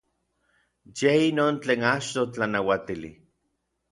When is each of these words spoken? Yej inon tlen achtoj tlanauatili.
Yej 0.97 1.21
inon 1.31 1.55
tlen 1.63 1.81
achtoj 1.91 2.27
tlanauatili. 2.33 3.11